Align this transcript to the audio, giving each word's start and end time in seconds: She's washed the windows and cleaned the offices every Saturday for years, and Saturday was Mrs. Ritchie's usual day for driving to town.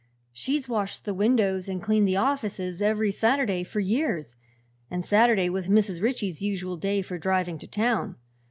She's 0.31 0.67
washed 0.67 1.05
the 1.05 1.13
windows 1.13 1.69
and 1.69 1.79
cleaned 1.79 2.07
the 2.07 2.17
offices 2.17 2.81
every 2.81 3.11
Saturday 3.11 3.63
for 3.63 3.79
years, 3.79 4.35
and 4.89 5.05
Saturday 5.05 5.47
was 5.47 5.67
Mrs. 5.67 6.01
Ritchie's 6.01 6.41
usual 6.41 6.75
day 6.77 7.03
for 7.03 7.19
driving 7.19 7.59
to 7.59 7.67
town. 7.67 8.15